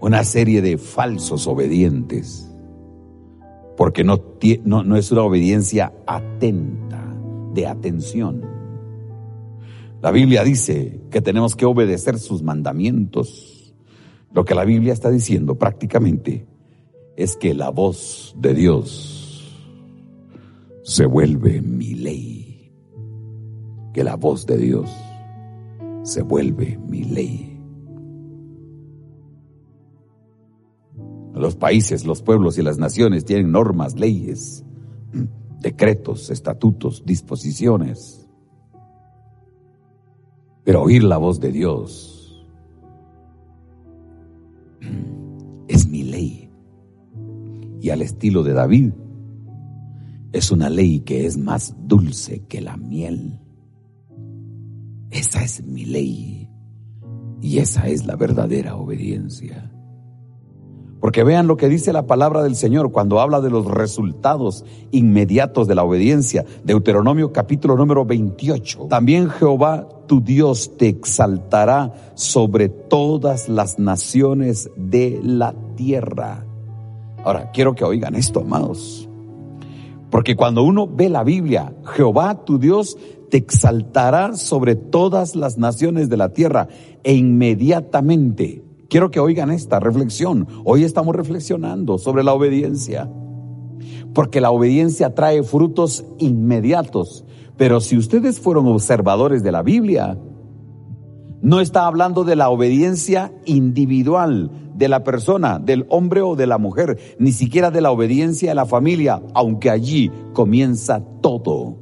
una 0.00 0.24
serie 0.24 0.62
de 0.62 0.78
falsos 0.78 1.46
obedientes, 1.46 2.50
porque 3.76 4.02
no, 4.02 4.20
no, 4.64 4.82
no 4.82 4.96
es 4.96 5.12
una 5.12 5.22
obediencia 5.22 5.92
atenta, 6.06 7.06
de 7.54 7.66
atención. 7.66 8.42
La 10.02 10.10
Biblia 10.10 10.44
dice 10.44 11.00
que 11.10 11.20
tenemos 11.20 11.56
que 11.56 11.66
obedecer 11.66 12.18
sus 12.18 12.42
mandamientos. 12.42 13.59
Lo 14.32 14.44
que 14.44 14.54
la 14.54 14.64
Biblia 14.64 14.92
está 14.92 15.10
diciendo 15.10 15.56
prácticamente 15.56 16.46
es 17.16 17.36
que 17.36 17.52
la 17.52 17.70
voz 17.70 18.34
de 18.38 18.54
Dios 18.54 19.60
se 20.82 21.06
vuelve 21.06 21.60
mi 21.60 21.94
ley. 21.94 22.72
Que 23.92 24.04
la 24.04 24.16
voz 24.16 24.46
de 24.46 24.56
Dios 24.56 24.90
se 26.04 26.22
vuelve 26.22 26.78
mi 26.78 27.04
ley. 27.04 27.58
Los 31.34 31.56
países, 31.56 32.04
los 32.04 32.22
pueblos 32.22 32.58
y 32.58 32.62
las 32.62 32.78
naciones 32.78 33.24
tienen 33.24 33.50
normas, 33.50 33.98
leyes, 33.98 34.64
decretos, 35.60 36.30
estatutos, 36.30 37.04
disposiciones. 37.04 38.28
Pero 40.64 40.82
oír 40.82 41.02
la 41.02 41.16
voz 41.16 41.40
de 41.40 41.50
Dios 41.50 42.19
Y 47.80 47.90
al 47.90 48.02
estilo 48.02 48.42
de 48.42 48.52
David, 48.52 48.92
es 50.32 50.50
una 50.50 50.70
ley 50.70 51.00
que 51.00 51.26
es 51.26 51.36
más 51.36 51.74
dulce 51.86 52.44
que 52.46 52.60
la 52.60 52.76
miel. 52.76 53.40
Esa 55.10 55.42
es 55.42 55.64
mi 55.64 55.84
ley. 55.84 56.48
Y 57.40 57.58
esa 57.58 57.88
es 57.88 58.06
la 58.06 58.16
verdadera 58.16 58.76
obediencia. 58.76 59.72
Porque 61.00 61.24
vean 61.24 61.46
lo 61.46 61.56
que 61.56 61.70
dice 61.70 61.94
la 61.94 62.06
palabra 62.06 62.42
del 62.42 62.54
Señor 62.54 62.92
cuando 62.92 63.20
habla 63.20 63.40
de 63.40 63.48
los 63.48 63.64
resultados 63.64 64.64
inmediatos 64.90 65.66
de 65.66 65.74
la 65.74 65.82
obediencia. 65.82 66.44
Deuteronomio 66.62 67.32
capítulo 67.32 67.74
número 67.74 68.04
28. 68.04 68.86
También 68.88 69.30
Jehová 69.30 69.88
tu 70.06 70.20
Dios 70.20 70.76
te 70.76 70.88
exaltará 70.88 71.94
sobre 72.14 72.68
todas 72.68 73.48
las 73.48 73.78
naciones 73.78 74.70
de 74.76 75.18
la 75.22 75.54
tierra. 75.76 76.49
Ahora, 77.24 77.50
quiero 77.52 77.74
que 77.74 77.84
oigan 77.84 78.14
esto, 78.14 78.40
amados. 78.40 79.08
Porque 80.10 80.36
cuando 80.36 80.62
uno 80.62 80.88
ve 80.88 81.08
la 81.08 81.22
Biblia, 81.22 81.74
Jehová 81.84 82.44
tu 82.44 82.58
Dios 82.58 82.96
te 83.30 83.36
exaltará 83.36 84.34
sobre 84.34 84.74
todas 84.74 85.36
las 85.36 85.56
naciones 85.56 86.08
de 86.08 86.16
la 86.16 86.32
tierra 86.32 86.68
e 87.04 87.14
inmediatamente 87.14 88.64
Quiero 88.90 89.12
que 89.12 89.20
oigan 89.20 89.52
esta 89.52 89.78
reflexión. 89.78 90.48
Hoy 90.64 90.82
estamos 90.82 91.14
reflexionando 91.14 91.96
sobre 91.96 92.24
la 92.24 92.34
obediencia. 92.34 93.08
Porque 94.12 94.40
la 94.40 94.50
obediencia 94.50 95.14
trae 95.14 95.44
frutos 95.44 96.04
inmediatos. 96.18 97.24
Pero 97.56 97.80
si 97.80 97.96
ustedes 97.96 98.40
fueron 98.40 98.66
observadores 98.66 99.44
de 99.44 99.52
la 99.52 99.62
Biblia, 99.62 100.18
no 101.40 101.60
está 101.60 101.86
hablando 101.86 102.24
de 102.24 102.34
la 102.34 102.50
obediencia 102.50 103.32
individual 103.44 104.50
de 104.80 104.88
la 104.88 105.04
persona, 105.04 105.58
del 105.58 105.84
hombre 105.90 106.22
o 106.22 106.36
de 106.36 106.46
la 106.46 106.56
mujer, 106.56 106.98
ni 107.18 107.32
siquiera 107.32 107.70
de 107.70 107.82
la 107.82 107.90
obediencia 107.90 108.48
de 108.48 108.54
la 108.54 108.64
familia, 108.64 109.20
aunque 109.34 109.68
allí 109.68 110.10
comienza 110.32 111.04
todo. 111.20 111.76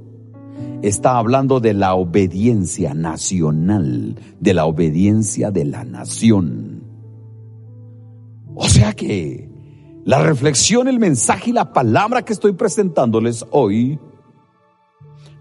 Está 0.82 1.16
hablando 1.16 1.60
de 1.60 1.74
la 1.74 1.94
obediencia 1.94 2.94
nacional, 2.94 4.16
de 4.40 4.52
la 4.52 4.66
obediencia 4.66 5.52
de 5.52 5.64
la 5.64 5.84
nación. 5.84 6.82
O 8.56 8.68
sea 8.68 8.92
que 8.94 9.48
la 10.04 10.20
reflexión, 10.20 10.88
el 10.88 10.98
mensaje 10.98 11.50
y 11.50 11.52
la 11.52 11.72
palabra 11.72 12.22
que 12.22 12.32
estoy 12.32 12.54
presentándoles 12.54 13.46
hoy 13.52 14.00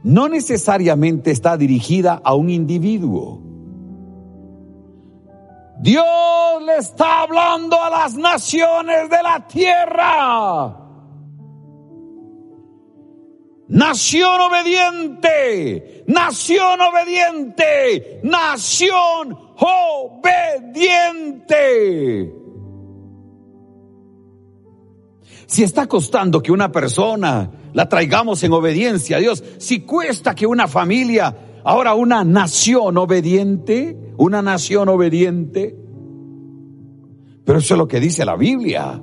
no 0.04 0.30
necesariamente 0.30 1.32
está 1.32 1.58
dirigida 1.58 2.22
a 2.24 2.36
un 2.36 2.52
individuo. 2.52 3.47
Dios 5.80 6.06
le 6.66 6.78
está 6.78 7.22
hablando 7.22 7.82
a 7.82 7.90
las 7.90 8.16
naciones 8.16 9.10
de 9.10 9.24
la 9.24 9.48
tierra. 9.48 10.84
Nación 13.70 14.42
obediente, 14.42 16.04
nación 16.08 16.80
obediente, 16.82 18.22
nación 18.24 19.38
obediente. 19.58 21.48
Si 25.46 25.64
está 25.64 25.88
costando 25.88 26.42
que 26.42 26.52
una 26.52 26.72
persona 26.72 27.52
la 27.74 27.88
traigamos 27.88 28.42
en 28.44 28.54
obediencia 28.54 29.18
a 29.18 29.20
Dios, 29.20 29.44
si 29.60 29.82
cuesta 29.82 30.34
que 30.34 30.48
una 30.48 30.68
familia, 30.68 31.36
ahora 31.68 31.96
una 31.96 32.24
nación 32.24 32.98
obediente, 32.98 33.98
una 34.16 34.42
nación 34.42 34.88
obediente, 34.88 35.76
pero 37.44 37.60
eso 37.60 37.74
es 37.74 37.78
lo 37.78 37.90
que 37.90 38.00
dice 38.00 38.24
la 38.24 38.38
Biblia. 38.38 39.02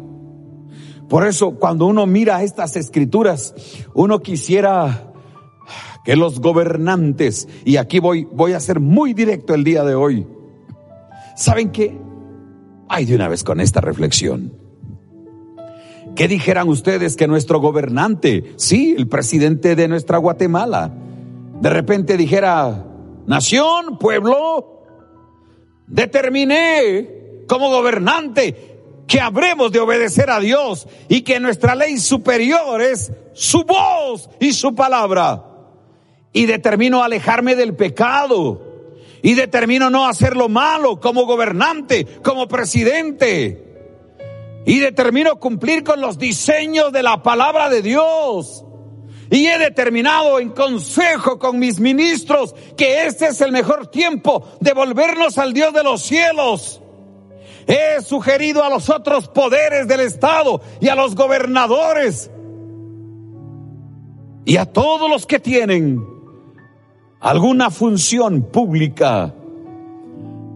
Por 1.07 1.27
eso 1.27 1.57
cuando 1.57 1.85
uno 1.85 2.07
mira 2.07 2.43
estas 2.43 2.77
escrituras, 2.77 3.55
uno 3.93 4.21
quisiera 4.21 5.13
que 6.07 6.17
los 6.17 6.41
gobernantes, 6.41 7.49
y 7.67 7.77
aquí 7.77 7.99
voy, 7.99 8.27
voy 8.33 8.55
a 8.55 8.61
ser 8.61 8.81
muy 8.81 9.13
directo 9.13 9.53
el 9.53 9.63
día 9.63 9.85
de 9.85 9.95
hoy, 9.95 10.27
¿saben 11.37 11.71
qué? 11.71 12.01
Ay, 12.89 13.05
de 13.05 13.15
una 13.15 13.29
vez 13.29 13.45
con 13.45 13.61
esta 13.61 13.83
reflexión. 13.83 14.55
¿Qué 16.17 16.29
dijeran 16.29 16.71
ustedes 16.71 17.17
que 17.17 17.29
nuestro 17.29 17.61
gobernante, 17.61 18.55
sí, 18.57 18.95
el 18.97 19.07
presidente 19.07 19.77
de 19.77 19.87
nuestra 19.87 20.17
Guatemala, 20.17 21.04
de 21.65 21.71
repente 21.71 22.19
dijera, 22.19 22.85
nación, 23.27 23.97
pueblo, 23.97 24.83
Determiné 25.87 27.47
como 27.49 27.71
gobernante 27.71 28.83
que 29.07 29.19
habremos 29.19 29.73
de 29.73 29.81
obedecer 29.81 30.29
a 30.29 30.41
Dios 30.41 30.87
y 31.09 31.23
que 31.23 31.41
nuestra 31.41 31.75
ley 31.75 31.97
superior 31.97 32.83
es 32.83 33.13
su 33.33 33.65
voz 33.65 34.29
y 34.41 34.53
su 34.53 34.75
palabra. 34.75 35.43
Y 36.35 36.45
determino 36.45 37.03
alejarme 37.03 37.57
del 37.57 37.75
pecado. 37.75 38.93
Y 39.23 39.33
determino 39.33 39.89
no 39.89 40.07
hacer 40.07 40.37
lo 40.37 40.51
malo 40.51 41.01
como 41.01 41.25
gobernante, 41.25 42.05
como 42.23 42.47
presidente. 42.47 43.65
Y 44.67 44.81
determino 44.81 45.41
cumplir 45.41 45.83
con 45.83 46.03
los 46.03 46.19
diseños 46.19 46.93
de 46.93 47.03
la 47.03 47.23
palabra 47.23 47.71
de 47.71 47.81
Dios. 47.81 48.67
Y 49.31 49.47
he 49.47 49.59
determinado 49.59 50.39
en 50.39 50.51
consejo 50.51 51.39
con 51.39 51.59
mis 51.59 51.81
ministros 51.81 52.55
que 52.77 53.07
este 53.07 53.29
es 53.29 53.41
el 53.41 53.53
mejor 53.53 53.87
tiempo 53.87 54.47
de 54.61 54.73
volvernos 54.73 55.39
al 55.39 55.53
Dios 55.53 55.73
de 55.73 55.83
los 55.83 56.03
cielos. 56.03 56.81
He 57.67 58.03
sugerido 58.03 58.63
a 58.63 58.69
los 58.69 58.91
otros 58.91 59.29
poderes 59.29 59.89
del 59.89 60.01
Estado 60.01 60.61
y 60.81 60.89
a 60.89 60.95
los 60.95 61.15
gobernadores 61.15 62.31
y 64.45 64.57
a 64.59 64.67
todos 64.67 65.09
los 65.09 65.27
que 65.27 65.39
tienen 65.41 66.05
alguna 67.21 67.71
función 67.71 68.43
pública 68.43 69.35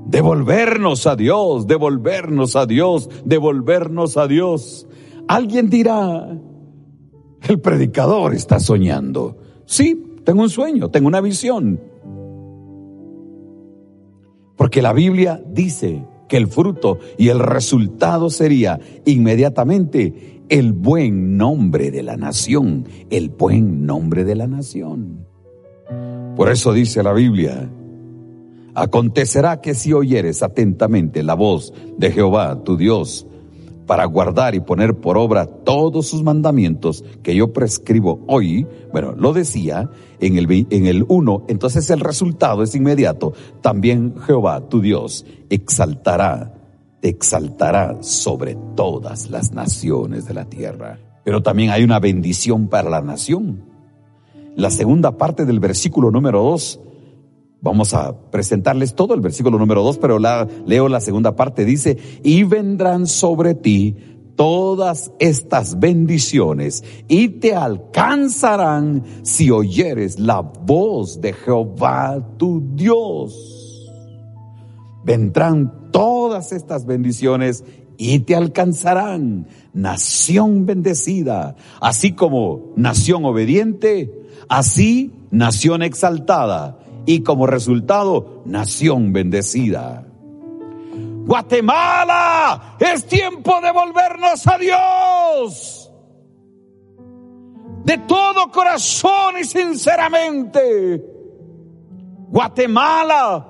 devolvernos 0.06 1.06
a 1.06 1.16
Dios, 1.16 1.66
devolvernos 1.66 2.56
a 2.56 2.66
Dios, 2.66 3.08
devolvernos 3.24 4.16
a 4.16 4.26
Dios. 4.26 4.86
Alguien 5.28 5.68
dirá, 5.68 6.28
el 7.46 7.60
predicador 7.60 8.34
está 8.34 8.58
soñando. 8.60 9.36
Sí, 9.66 10.18
tengo 10.24 10.42
un 10.42 10.50
sueño, 10.50 10.90
tengo 10.90 11.08
una 11.08 11.20
visión. 11.20 11.80
Porque 14.56 14.82
la 14.82 14.92
Biblia 14.92 15.42
dice 15.46 16.04
que 16.28 16.36
el 16.36 16.48
fruto 16.48 16.98
y 17.16 17.28
el 17.28 17.38
resultado 17.38 18.28
sería 18.28 18.80
inmediatamente 19.04 20.42
el 20.48 20.72
buen 20.72 21.36
nombre 21.36 21.90
de 21.90 22.02
la 22.02 22.16
nación, 22.16 22.86
el 23.10 23.28
buen 23.30 23.86
nombre 23.86 24.24
de 24.24 24.34
la 24.34 24.46
nación. 24.46 25.26
Por 26.36 26.50
eso 26.50 26.72
dice 26.72 27.02
la 27.02 27.12
Biblia, 27.12 27.70
acontecerá 28.74 29.60
que 29.60 29.74
si 29.74 29.92
oyeres 29.92 30.42
atentamente 30.42 31.22
la 31.22 31.34
voz 31.34 31.72
de 31.96 32.10
Jehová, 32.10 32.62
tu 32.62 32.76
Dios, 32.76 33.26
para 33.88 34.04
guardar 34.04 34.54
y 34.54 34.60
poner 34.60 34.94
por 34.94 35.16
obra 35.16 35.46
todos 35.46 36.06
sus 36.06 36.22
mandamientos 36.22 37.02
que 37.22 37.34
yo 37.34 37.54
prescribo 37.54 38.22
hoy, 38.28 38.66
bueno, 38.92 39.14
lo 39.16 39.32
decía 39.32 39.90
en 40.20 40.36
el, 40.36 40.66
en 40.68 40.86
el 40.86 41.06
1, 41.08 41.46
entonces 41.48 41.88
el 41.88 42.00
resultado 42.00 42.62
es 42.62 42.74
inmediato. 42.74 43.32
También 43.62 44.14
Jehová, 44.26 44.68
tu 44.68 44.82
Dios, 44.82 45.24
exaltará, 45.48 46.54
te 47.00 47.08
exaltará 47.08 47.96
sobre 48.02 48.58
todas 48.76 49.30
las 49.30 49.52
naciones 49.52 50.26
de 50.26 50.34
la 50.34 50.44
tierra. 50.44 50.98
Pero 51.24 51.42
también 51.42 51.70
hay 51.70 51.82
una 51.82 51.98
bendición 51.98 52.68
para 52.68 52.90
la 52.90 53.00
nación. 53.00 53.64
La 54.54 54.70
segunda 54.70 55.16
parte 55.16 55.46
del 55.46 55.60
versículo 55.60 56.10
número 56.10 56.42
2 56.42 56.80
Vamos 57.60 57.92
a 57.92 58.16
presentarles 58.30 58.94
todo 58.94 59.14
el 59.14 59.20
versículo 59.20 59.58
número 59.58 59.82
dos, 59.82 59.98
pero 59.98 60.18
la, 60.18 60.46
leo 60.64 60.88
la 60.88 61.00
segunda 61.00 61.34
parte. 61.34 61.64
Dice, 61.64 61.98
y 62.22 62.44
vendrán 62.44 63.06
sobre 63.08 63.54
ti 63.54 63.96
todas 64.36 65.10
estas 65.18 65.80
bendiciones 65.80 66.84
y 67.08 67.28
te 67.28 67.56
alcanzarán 67.56 69.02
si 69.22 69.50
oyeres 69.50 70.20
la 70.20 70.40
voz 70.40 71.20
de 71.20 71.32
Jehová 71.32 72.24
tu 72.36 72.62
Dios. 72.74 73.90
Vendrán 75.04 75.90
todas 75.90 76.52
estas 76.52 76.86
bendiciones 76.86 77.64
y 77.96 78.20
te 78.20 78.36
alcanzarán, 78.36 79.48
nación 79.72 80.64
bendecida, 80.64 81.56
así 81.80 82.12
como 82.12 82.72
nación 82.76 83.24
obediente, 83.24 84.14
así 84.48 85.12
nación 85.32 85.82
exaltada 85.82 86.78
y 87.08 87.22
como 87.22 87.46
resultado, 87.46 88.42
nación 88.44 89.14
bendecida. 89.14 90.04
Guatemala, 91.24 92.76
es 92.78 93.06
tiempo 93.06 93.58
de 93.62 93.72
volvernos 93.72 94.46
a 94.46 94.58
Dios. 94.58 95.90
De 97.82 97.96
todo 97.96 98.50
corazón 98.50 99.38
y 99.40 99.44
sinceramente. 99.44 101.02
Guatemala, 102.28 103.46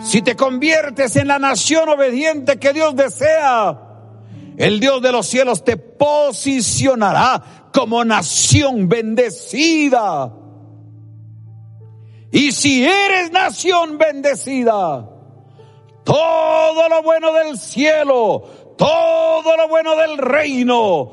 si 0.00 0.22
te 0.22 0.36
conviertes 0.36 1.16
en 1.16 1.26
la 1.26 1.40
nación 1.40 1.88
obediente 1.88 2.60
que 2.60 2.72
Dios 2.72 2.94
desea, 2.94 3.80
el 4.56 4.78
Dios 4.78 5.02
de 5.02 5.10
los 5.10 5.26
cielos 5.26 5.64
te 5.64 5.76
posicionará 5.76 7.70
como 7.72 8.04
nación 8.04 8.88
bendecida 8.88 10.38
y 12.32 12.50
si 12.50 12.82
eres 12.82 13.30
nación 13.30 13.98
bendecida, 13.98 15.06
todo 16.02 16.88
lo 16.88 17.02
bueno 17.02 17.30
del 17.34 17.58
cielo, 17.58 18.42
todo 18.78 19.56
lo 19.56 19.68
bueno 19.68 19.94
del 19.96 20.16
reino, 20.16 21.12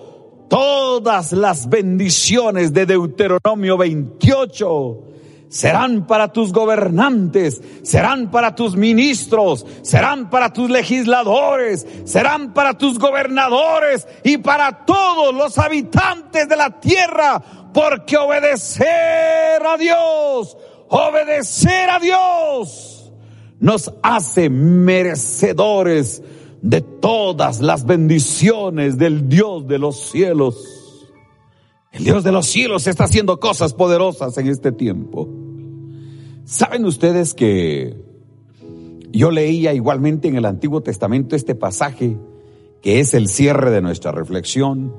todas 0.49 1.33
las 1.33 1.67
bendiciones 1.67 2.71
de 2.71 2.85
Deuteronomio 2.85 3.77
28 3.77 5.03
serán 5.49 6.07
para 6.07 6.31
tus 6.31 6.53
gobernantes, 6.53 7.61
serán 7.83 8.31
para 8.31 8.55
tus 8.55 8.77
ministros, 8.77 9.65
serán 9.81 10.29
para 10.29 10.53
tus 10.53 10.69
legisladores, 10.69 11.85
serán 12.05 12.53
para 12.53 12.77
tus 12.77 12.97
gobernadores 12.97 14.07
y 14.23 14.37
para 14.37 14.85
todos 14.85 15.33
los 15.33 15.57
habitantes 15.57 16.47
de 16.47 16.55
la 16.55 16.79
tierra, 16.79 17.41
porque 17.73 18.15
obedecer 18.15 19.65
a 19.65 19.75
Dios 19.77 20.55
Obedecer 20.89 21.89
a 21.89 21.99
Dios 21.99 23.13
nos 23.59 23.93
hace 24.01 24.49
merecedores 24.49 26.23
de 26.61 26.81
todas 26.81 27.61
las 27.61 27.85
bendiciones 27.85 28.97
del 28.97 29.29
Dios 29.29 29.67
de 29.67 29.77
los 29.77 30.09
cielos. 30.09 31.05
El 31.91 32.03
Dios 32.03 32.23
de 32.23 32.31
los 32.31 32.47
cielos 32.47 32.87
está 32.87 33.03
haciendo 33.03 33.39
cosas 33.39 33.73
poderosas 33.73 34.35
en 34.39 34.47
este 34.47 34.71
tiempo. 34.71 35.29
¿Saben 36.45 36.85
ustedes 36.85 37.35
que 37.35 37.95
yo 39.11 39.29
leía 39.29 39.73
igualmente 39.73 40.27
en 40.27 40.37
el 40.37 40.45
Antiguo 40.45 40.81
Testamento 40.81 41.35
este 41.35 41.53
pasaje 41.53 42.17
que 42.81 42.99
es 42.99 43.13
el 43.13 43.27
cierre 43.27 43.69
de 43.69 43.81
nuestra 43.81 44.11
reflexión 44.11 44.91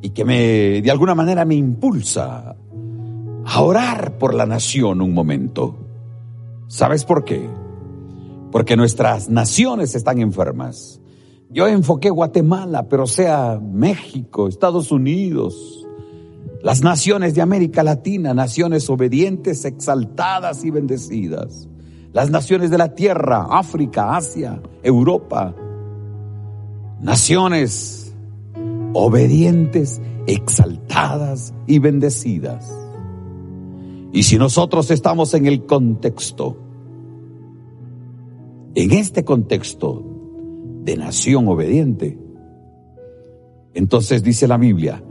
y 0.00 0.10
que 0.10 0.24
me 0.24 0.80
de 0.80 0.90
alguna 0.90 1.14
manera 1.14 1.44
me 1.44 1.54
impulsa 1.56 2.56
a 3.52 3.62
orar 3.62 4.16
por 4.16 4.32
la 4.32 4.46
nación 4.46 5.00
un 5.00 5.12
momento. 5.12 5.74
¿Sabes 6.68 7.04
por 7.04 7.24
qué? 7.24 7.50
Porque 8.52 8.76
nuestras 8.76 9.28
naciones 9.28 9.96
están 9.96 10.20
enfermas. 10.20 11.00
Yo 11.50 11.66
enfoqué 11.66 12.10
Guatemala, 12.10 12.88
pero 12.88 13.08
sea 13.08 13.60
México, 13.60 14.46
Estados 14.46 14.92
Unidos, 14.92 15.84
las 16.62 16.82
naciones 16.84 17.34
de 17.34 17.42
América 17.42 17.82
Latina, 17.82 18.34
naciones 18.34 18.88
obedientes, 18.88 19.64
exaltadas 19.64 20.64
y 20.64 20.70
bendecidas. 20.70 21.68
Las 22.12 22.30
naciones 22.30 22.70
de 22.70 22.78
la 22.78 22.94
tierra, 22.94 23.48
África, 23.50 24.16
Asia, 24.16 24.62
Europa. 24.84 25.56
Naciones 27.00 28.14
obedientes, 28.92 30.00
exaltadas 30.28 31.52
y 31.66 31.80
bendecidas. 31.80 32.79
Y 34.12 34.24
si 34.24 34.38
nosotros 34.38 34.90
estamos 34.90 35.34
en 35.34 35.46
el 35.46 35.66
contexto, 35.66 36.56
en 38.74 38.92
este 38.92 39.24
contexto 39.24 40.04
de 40.84 40.96
nación 40.96 41.46
obediente, 41.48 42.18
entonces 43.74 44.22
dice 44.22 44.48
la 44.48 44.56
Biblia, 44.56 45.02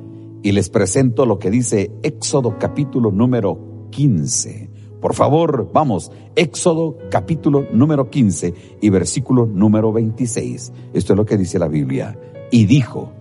y 0.42 0.52
les 0.52 0.70
presento 0.70 1.26
lo 1.26 1.40
que 1.40 1.52
dice 1.52 1.92
Éxodo 2.04 2.58
capítulo 2.60 3.12
número 3.12 3.88
15. 3.92 4.70
Por 5.02 5.14
favor, 5.14 5.70
vamos, 5.74 6.12
Éxodo 6.36 6.98
capítulo 7.10 7.66
número 7.72 8.10
15 8.10 8.54
y 8.82 8.90
versículo 8.90 9.46
número 9.46 9.94
26. 9.94 10.74
Esto 10.94 11.14
es 11.14 11.18
lo 11.18 11.26
que 11.26 11.38
dice 11.38 11.58
la 11.58 11.68
Biblia. 11.68 12.18
Y 12.52 12.66
dijo, 12.66 13.12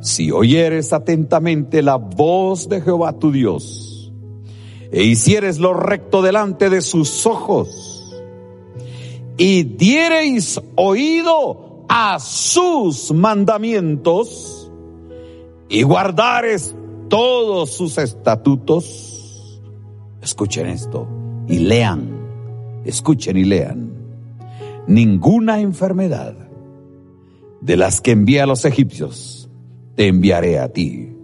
si 0.00 0.32
oyeres 0.32 0.92
atentamente 0.92 1.82
la 1.82 1.96
voz 1.96 2.68
de 2.68 2.80
Jehová 2.80 3.12
tu 3.12 3.30
Dios, 3.30 3.81
e 4.92 5.02
hicieres 5.04 5.58
lo 5.58 5.72
recto 5.72 6.22
delante 6.22 6.70
de 6.70 6.82
sus 6.82 7.26
ojos 7.26 8.14
y 9.38 9.64
diereis 9.64 10.60
oído 10.76 11.84
a 11.88 12.18
sus 12.20 13.12
mandamientos 13.12 14.70
y 15.68 15.82
guardares 15.82 16.76
todos 17.08 17.70
sus 17.70 17.98
estatutos. 17.98 19.60
Escuchen 20.20 20.66
esto 20.66 21.08
y 21.48 21.58
lean, 21.58 22.82
escuchen 22.84 23.36
y 23.36 23.44
lean. 23.44 23.90
ninguna 24.86 25.60
enfermedad 25.60 26.34
de 27.60 27.76
las 27.76 28.00
que 28.00 28.10
envié 28.10 28.40
a 28.40 28.46
los 28.46 28.64
egipcios, 28.64 29.48
te 29.94 30.08
enviaré 30.08 30.58
a 30.58 30.68
ti, 30.68 31.14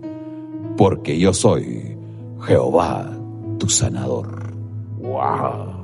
porque 0.77 1.19
yo 1.19 1.35
soy 1.35 1.97
Jehová, 2.43 3.18
tu 3.59 3.69
sanador. 3.69 4.53
¡Wow! 4.99 5.79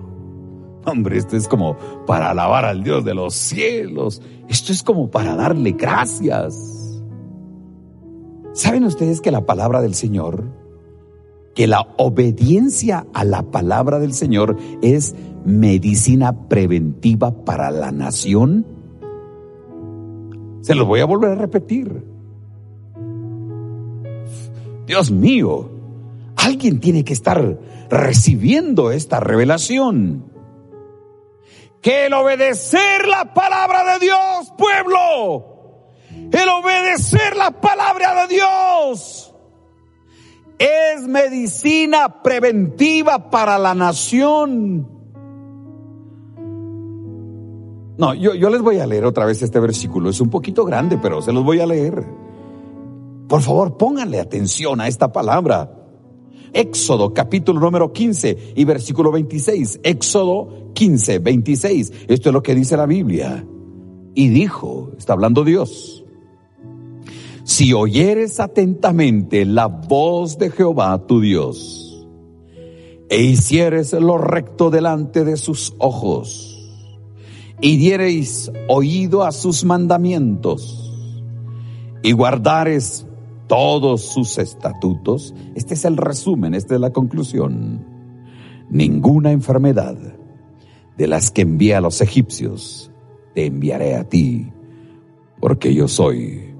Hombre, 0.86 1.18
esto 1.18 1.36
es 1.36 1.48
como 1.48 1.76
para 2.06 2.30
alabar 2.30 2.64
al 2.64 2.82
Dios 2.82 3.04
de 3.04 3.14
los 3.14 3.34
cielos. 3.34 4.20
Esto 4.48 4.72
es 4.72 4.82
como 4.82 5.10
para 5.10 5.34
darle 5.34 5.72
gracias. 5.72 7.02
¿Saben 8.52 8.84
ustedes 8.84 9.20
que 9.20 9.30
la 9.30 9.46
palabra 9.46 9.80
del 9.80 9.94
Señor, 9.94 10.44
que 11.54 11.66
la 11.66 11.86
obediencia 11.96 13.06
a 13.14 13.24
la 13.24 13.42
palabra 13.42 13.98
del 13.98 14.12
Señor 14.12 14.56
es 14.82 15.14
medicina 15.44 16.48
preventiva 16.48 17.44
para 17.44 17.70
la 17.70 17.90
nación? 17.90 18.66
Se 20.60 20.74
los 20.74 20.86
voy 20.86 21.00
a 21.00 21.06
volver 21.06 21.32
a 21.32 21.34
repetir. 21.34 22.04
Dios 24.86 25.10
mío, 25.10 25.70
alguien 26.44 26.78
tiene 26.80 27.04
que 27.04 27.12
estar 27.12 27.58
recibiendo 27.88 28.90
esta 28.90 29.20
revelación. 29.20 30.30
Que 31.80 32.06
el 32.06 32.12
obedecer 32.14 33.06
la 33.06 33.34
palabra 33.34 33.94
de 33.94 34.06
Dios, 34.06 34.52
pueblo, 34.56 35.90
el 36.10 36.48
obedecer 36.48 37.36
la 37.36 37.50
palabra 37.50 38.26
de 38.26 38.34
Dios 38.34 39.34
es 40.58 41.06
medicina 41.08 42.22
preventiva 42.22 43.30
para 43.30 43.58
la 43.58 43.74
nación. 43.74 44.88
No, 47.96 48.14
yo, 48.14 48.34
yo 48.34 48.50
les 48.50 48.60
voy 48.60 48.78
a 48.78 48.86
leer 48.86 49.04
otra 49.04 49.24
vez 49.24 49.42
este 49.42 49.60
versículo. 49.60 50.10
Es 50.10 50.20
un 50.20 50.30
poquito 50.30 50.64
grande, 50.64 50.98
pero 50.98 51.22
se 51.22 51.32
los 51.32 51.44
voy 51.44 51.60
a 51.60 51.66
leer. 51.66 52.04
Por 53.28 53.40
favor, 53.40 53.76
pónganle 53.76 54.20
atención 54.20 54.80
a 54.80 54.88
esta 54.88 55.12
palabra. 55.12 55.83
Éxodo 56.54 57.12
capítulo 57.12 57.58
número 57.58 57.92
15 57.92 58.54
y 58.54 58.64
versículo 58.64 59.10
26. 59.10 59.80
Éxodo 59.82 60.70
15, 60.72 61.18
26. 61.18 61.92
Esto 62.08 62.28
es 62.28 62.32
lo 62.32 62.42
que 62.42 62.54
dice 62.54 62.76
la 62.76 62.86
Biblia. 62.86 63.44
Y 64.14 64.28
dijo, 64.28 64.92
está 64.96 65.14
hablando 65.14 65.42
Dios, 65.42 66.04
si 67.42 67.72
oyeres 67.72 68.38
atentamente 68.38 69.44
la 69.44 69.66
voz 69.66 70.38
de 70.38 70.50
Jehová 70.50 71.04
tu 71.06 71.20
Dios, 71.20 72.06
e 73.08 73.22
hicieres 73.22 73.92
lo 73.92 74.16
recto 74.16 74.70
delante 74.70 75.24
de 75.24 75.36
sus 75.36 75.74
ojos, 75.78 76.70
y 77.60 77.76
diereis 77.76 78.52
oído 78.68 79.24
a 79.24 79.32
sus 79.32 79.64
mandamientos 79.64 80.92
y 82.02 82.12
guardares 82.12 83.06
todos 83.46 84.02
sus 84.02 84.38
estatutos, 84.38 85.34
este 85.54 85.74
es 85.74 85.84
el 85.84 85.96
resumen, 85.96 86.54
esta 86.54 86.74
es 86.74 86.80
la 86.80 86.90
conclusión. 86.90 87.84
Ninguna 88.70 89.32
enfermedad 89.32 89.96
de 90.96 91.06
las 91.06 91.30
que 91.30 91.42
envié 91.42 91.74
a 91.74 91.80
los 91.80 92.00
egipcios 92.00 92.90
te 93.34 93.46
enviaré 93.46 93.96
a 93.96 94.04
ti, 94.04 94.52
porque 95.40 95.74
yo 95.74 95.88
soy 95.88 96.54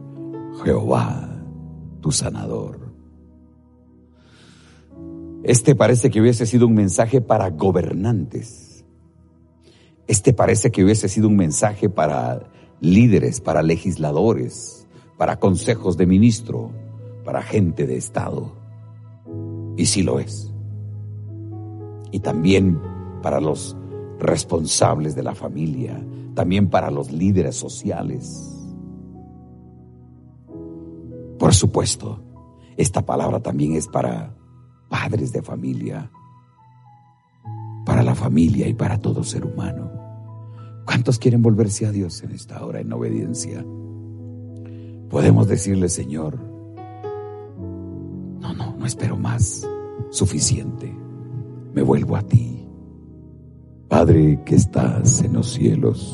Jehová, 0.65 1.43
tu 2.01 2.13
sanador. 2.13 2.93
Este 5.43 5.75
parece 5.75 6.11
que 6.11 6.21
hubiese 6.21 6.47
sido 6.47 6.67
un 6.67 6.75
mensaje 6.75 7.21
para 7.21 7.51
gobernantes 7.51 8.65
este 10.07 10.33
parece 10.33 10.71
que 10.71 10.85
hubiese 10.85 11.09
sido 11.09 11.29
un 11.29 11.37
mensaje 11.37 11.89
para 11.89 12.51
líderes, 12.81 13.41
para 13.41 13.63
legisladores, 13.63 14.84
para 15.17 15.39
consejos 15.39 15.97
de 15.97 16.07
ministro, 16.07 16.71
para 17.25 17.43
gente 17.43 17.87
de 17.87 17.97
Estado. 17.97 18.53
Y 19.77 19.87
sí 19.87 20.03
lo 20.03 20.19
es. 20.19 20.53
Y 22.11 22.21
también 22.21 22.81
para 23.23 23.41
los 23.41 23.77
responsables 24.19 25.15
de 25.15 25.23
la 25.23 25.35
familia, 25.35 26.05
también 26.35 26.69
para 26.69 26.91
los 26.91 27.11
líderes 27.13 27.57
sociales. 27.57 28.51
Por 31.39 31.55
supuesto, 31.55 32.21
esta 32.77 33.05
palabra 33.05 33.41
también 33.41 33.75
es 33.75 33.89
para 33.89 34.35
padres 34.89 35.33
de 35.33 35.43
familia, 35.43 36.11
para 37.85 38.03
la 38.03 38.15
familia 38.15 38.69
y 38.69 38.75
para 38.75 38.99
todo 38.99 39.25
ser 39.25 39.45
humano. 39.45 39.91
¿Cuántos 40.85 41.19
quieren 41.19 41.43
volverse 41.43 41.87
a 41.87 41.93
Dios 41.93 42.23
en 42.23 42.33
esta 42.33 42.65
hora 42.65 42.81
en 42.81 42.93
obediencia? 42.93 43.65
Podemos 45.15 45.47
decirle, 45.47 45.89
Señor, 45.89 46.41
no, 48.41 48.53
no, 48.53 48.77
no 48.77 48.85
espero 48.85 49.17
más, 49.17 49.65
suficiente, 50.11 50.93
me 51.73 51.83
vuelvo 51.83 52.17
a 52.17 52.23
ti. 52.23 52.67
Padre 53.87 54.43
que 54.45 54.57
estás 54.57 55.23
en 55.23 55.35
los 55.35 55.53
cielos. 55.53 56.13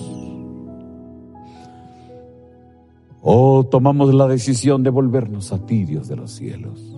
Oh, 3.23 3.65
tomamos 3.71 4.13
la 4.13 4.29
decisión 4.29 4.83
de 4.83 4.91
volvernos 4.91 5.51
a 5.55 5.65
ti, 5.65 5.87
Dios 5.87 6.07
de 6.07 6.17
los 6.17 6.33
cielos, 6.33 6.95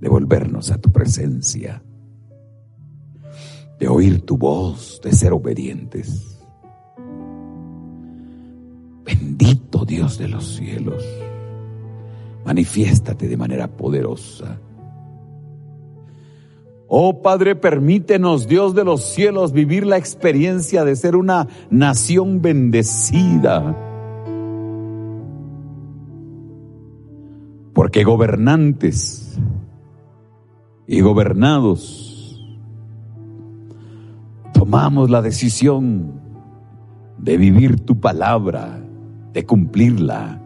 de 0.00 0.08
volvernos 0.08 0.72
a 0.72 0.78
tu 0.78 0.90
presencia 0.90 1.80
de 3.78 3.86
oír 3.86 4.26
tu 4.26 4.36
voz, 4.36 5.00
de 5.04 5.12
ser 5.12 5.32
obedientes. 5.32 6.41
Bendito 9.42 9.84
Dios 9.84 10.18
de 10.18 10.28
los 10.28 10.54
cielos, 10.54 11.04
manifiéstate 12.44 13.26
de 13.26 13.36
manera 13.36 13.66
poderosa. 13.66 14.60
Oh 16.86 17.22
Padre, 17.22 17.56
permítenos, 17.56 18.46
Dios 18.46 18.76
de 18.76 18.84
los 18.84 19.02
cielos, 19.02 19.52
vivir 19.52 19.84
la 19.84 19.96
experiencia 19.96 20.84
de 20.84 20.94
ser 20.94 21.16
una 21.16 21.48
nación 21.70 22.40
bendecida. 22.40 23.76
Porque 27.72 28.04
gobernantes 28.04 29.40
y 30.86 31.00
gobernados 31.00 32.40
tomamos 34.52 35.10
la 35.10 35.20
decisión 35.20 36.20
de 37.18 37.36
vivir 37.38 37.80
tu 37.80 37.98
palabra, 37.98 38.81
de 39.32 39.46
cumplirla, 39.46 40.40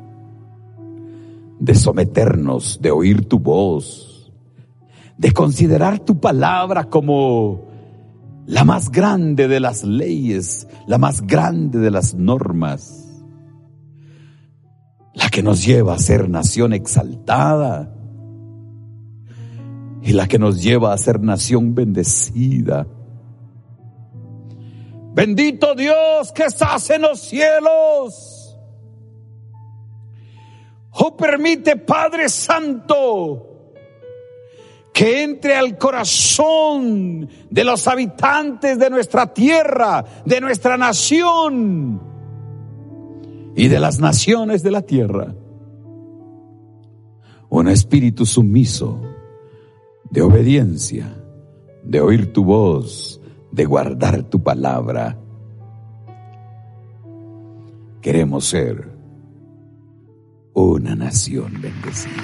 de 1.59 1.75
someternos, 1.75 2.79
de 2.81 2.91
oír 2.91 3.27
tu 3.27 3.39
voz, 3.39 4.33
de 5.17 5.33
considerar 5.33 5.99
tu 6.01 6.21
palabra 6.21 6.85
como 6.85 7.67
la 8.47 8.65
más 8.65 8.91
grande 8.91 9.49
de 9.49 9.61
las 9.61 9.83
leyes, 9.83 10.69
la 10.87 10.99
más 10.99 11.27
grande 11.27 11.79
de 11.79 11.91
las 11.91 12.15
normas, 12.15 13.25
la 15.15 15.29
que 15.31 15.43
nos 15.43 15.65
lleva 15.65 15.95
a 15.95 15.99
ser 15.99 16.29
nación 16.29 16.73
exaltada 16.73 17.93
y 20.03 20.13
la 20.13 20.29
que 20.29 20.39
nos 20.39 20.63
lleva 20.63 20.93
a 20.93 20.99
ser 20.99 21.21
nación 21.21 21.75
bendecida. 21.75 22.87
Bendito 25.15 25.75
Dios 25.75 26.31
que 26.33 26.45
estás 26.45 26.91
en 26.91 27.03
los 27.03 27.21
cielos. 27.21 28.36
Oh, 30.99 31.15
permite, 31.15 31.77
Padre 31.77 32.29
Santo, 32.31 33.75
que 34.95 35.23
entre 35.23 35.55
al 35.55 35.77
corazón 35.77 37.29
de 37.51 37.65
los 37.65 37.87
habitantes 37.87 38.79
de 38.79 38.89
nuestra 38.89 39.35
tierra, 39.35 40.03
de 40.25 40.41
nuestra 40.41 40.79
nación 40.79 42.01
y 43.55 43.69
de 43.69 43.79
las 43.79 44.01
naciones 44.01 44.63
de 44.63 44.71
la 44.71 44.83
tierra. 44.83 45.35
Un 47.51 47.69
espíritu 47.69 48.25
sumiso 48.25 49.03
de 50.11 50.23
obediencia, 50.23 51.15
de 51.83 52.01
oír 52.01 52.33
tu 52.33 52.45
voz, 52.45 53.21
de 53.53 53.67
guardar 53.67 54.23
tu 54.23 54.43
palabra. 54.43 55.19
Queremos 58.01 58.47
ser 58.47 58.96
una 60.65 60.97
nación 60.97 61.53
bendecida. 61.61 62.23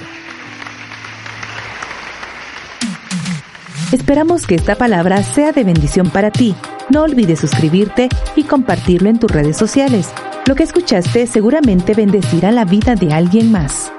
Esperamos 3.93 4.47
que 4.47 4.55
esta 4.55 4.75
palabra 4.75 5.23
sea 5.23 5.53
de 5.53 5.65
bendición 5.65 6.09
para 6.09 6.31
ti. 6.31 6.55
No 6.89 7.03
olvides 7.03 7.41
suscribirte 7.41 8.09
y 8.35 8.45
compartirlo 8.45 9.11
en 9.11 9.19
tus 9.19 9.31
redes 9.31 9.59
sociales. 9.59 10.09
Lo 10.47 10.55
que 10.55 10.63
escuchaste 10.63 11.27
seguramente 11.27 11.93
bendecirá 11.93 12.53
la 12.53 12.65
vida 12.65 12.95
de 12.95 13.13
alguien 13.13 13.53
más. 13.53 13.93